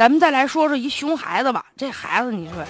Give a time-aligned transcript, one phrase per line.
[0.00, 1.62] 咱们再来说说一熊孩子吧。
[1.76, 2.64] 这孩子，你说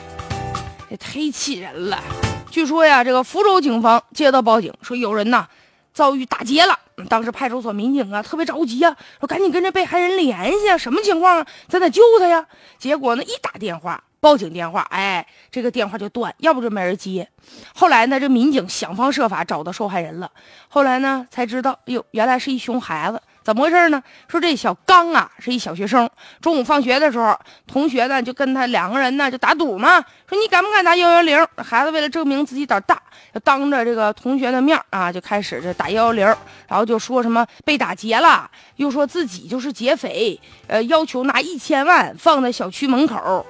[0.88, 2.03] 也忒气人了。
[2.50, 5.47] 据说呀，这个福州警方接到报警，说有人呐
[5.95, 6.77] 遭遇打劫了。
[7.08, 11.46] 当时派出所民警啊特别着急啊，说赶紧跟这被害人联系啊，什么情况啊？
[11.69, 12.45] 咱得救他呀。
[12.80, 14.03] 结果呢，一打电话。
[14.19, 17.27] 报警电话，哎，这个电话就断，要不就没人接。
[17.73, 20.31] 后来呢，这民警想方设法找到受害人了。
[20.69, 23.23] 后来呢，才知道，哎呦，原来是一熊孩子。
[23.43, 24.02] 怎么回事呢？
[24.29, 26.09] 说这小刚啊，是一小学生。
[26.40, 27.36] 中午放学的时候，
[27.66, 31.46] 同学呢就跟他两个人呢就打赌嘛，说你敢不敢打幺幺零？
[31.57, 33.00] 孩子为了证明自己胆大，
[33.34, 36.26] 就当着这个同学的面啊，就开始这打幺幺零，
[36.68, 43.45] 然后就说什么被打劫了，又说自己就是劫匪，呃，要求拿一千万放在小区门口。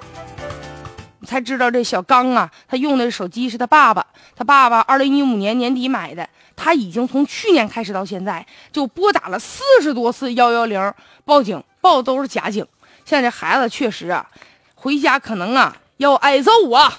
[1.30, 10.92] 才知道这小刚啊，他用的手机是他爸爸，他爸爸二零一五年年底买的，他已经从去年开始到现在就拨打了四十多次幺幺零
[11.24, 12.66] 报警，报的都是假警。
[13.04, 14.26] 现在这孩子确实啊，
[14.74, 16.98] 回家可能啊要挨揍啊。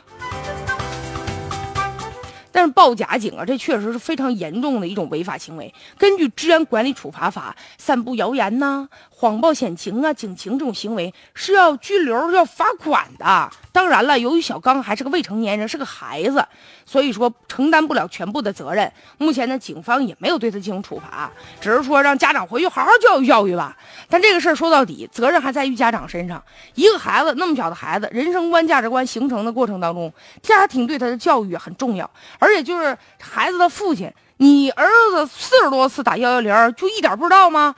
[2.51, 5.73] 但是报假警啊，这确实是非常严重的一种违法行为。
[5.97, 13.49] 根据《治安管理处罚法》，散布谣言呐、谎报险情啊、警情这种行为是要拘留、要罚款的。
[13.71, 16.45] 当然了，由于小刚还是个未成年人，是个孩子，
[16.85, 18.91] 所以说承担不了全部的责任。
[19.17, 23.77] 目前呢，警方也没有对他进行处罚，只是说让家长回去好好教育教育吧。
[24.09, 26.43] 但这个事儿说到底，责任还在于家长身上。
[26.75, 32.09] 一个孩子那么小的孩子，人生观、价值观形成的过程当中，家庭对他的教育很重要。
[32.39, 37.75] 而且就是孩子的父亲，你儿子四十多次打幺幺零，就一点不知道吗？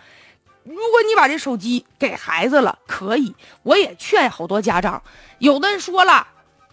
[0.63, 3.35] 如果你把这手机给孩子了，可以。
[3.63, 5.03] 我也劝好多家长，
[5.39, 6.25] 有的人说了，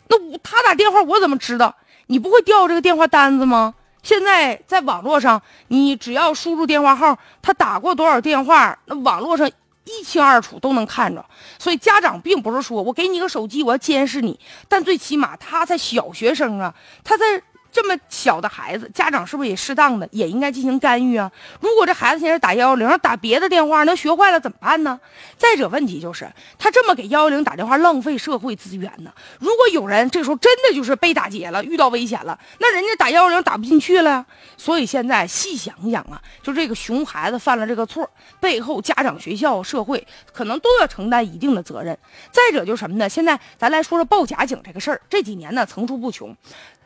[0.06, 1.74] 那我他打电话我怎么知道？
[2.06, 3.74] 你不会调这个电话单子吗？
[4.04, 9.50] 现在在网络上，你只要输入电话号，他打过多少电话，那网络上
[9.84, 11.24] 一清二楚都能看着。
[11.58, 17.42] 所以家长并不是说我给你个手机，我要监视你，但最起码他在小学生啊，他在。
[17.72, 21.30] 这么小的孩子，家长是不是也适当的也应该进行干预啊？
[21.60, 24.98] 如果这孩子现在打幺幺零，打别的电话，那学坏了怎么办呢？
[25.38, 29.12] 再者，问题就是他这么给幺幺零打电话，浪费社会资源呢。
[29.38, 34.24] 如果有人这时候真的就是被打劫了，遇到危险了，那人家打幺幺零打不进去了。
[34.56, 38.08] 所以现在细想想啊，就这个熊孩子犯了这个错，
[38.40, 41.96] 背后家长、学校、社会可能都要承担一定的责任。
[42.32, 43.08] 再者就是什么呢？
[43.08, 46.36] 现在咱来说说报假警这个事儿，这几年呢层出不穷。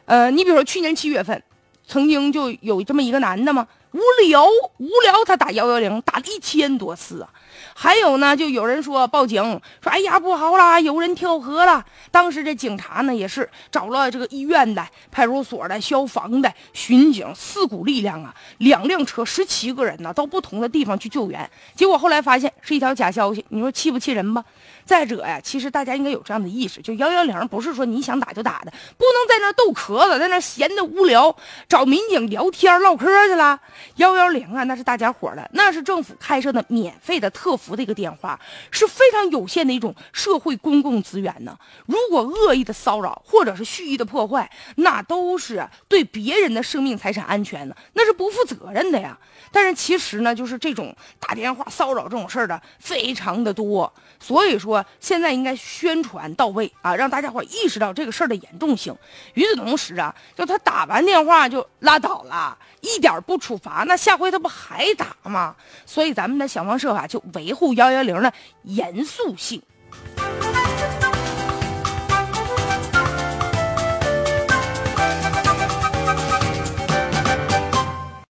[0.07, 1.43] 呃，你比如说去年七月份，
[1.87, 4.45] 曾经就有这么一个男的吗，无聊
[4.79, 7.29] 无聊，他打幺幺零打了一千多次啊。
[7.77, 9.41] 还有呢，就有人说报警
[9.81, 11.85] 说，哎呀不好啦，有人跳河了。
[12.11, 21.49] 当时这警察呢也是找了这个医院的、派出所的、消防的、巡警四股力量啊，两辆车十七个人呢，到不同的地方去救援。
[21.77, 24.45] 结果后来发现是一条假消息，你说气不气人吧？
[24.85, 31.35] 再者呀，其实大家应该有这样的意识，就幺幺零不是说你想打就打的，不能在那逗壳子，在那闲的无聊
[31.69, 33.61] 找民警聊天唠嗑去了。
[33.97, 38.39] 幺幺零啊，那是大家伙的，那是政府开设的免费的特服的一个电话，
[38.71, 41.57] 是非常有限的一种社会公共资源呢。
[41.87, 49.19] 如果恶意的骚扰或者是蓄意的破坏，那都是对别人的生命财产安全呢，那是不负责任的呀。
[49.51, 53.93] 但是其实呢，就是这种打电话骚扰这种事儿的非常的多。
[54.21, 58.95] 所以说，现在应该宣传到位啊，让大家伙意识到这个事儿的严重性。
[59.35, 65.57] 与此同时啊，就他打完电话就拉倒了，一点不处罚，啊那下回他不还打吗？
[65.85, 69.61] 所以咱们得想方设法就维护幺幺零的严肃性。